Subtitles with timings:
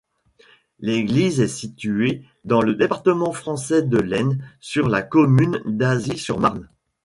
[0.79, 6.67] L'église est située dans le département français de l'Aisne, sur la commune d'Azy-sur-Marne.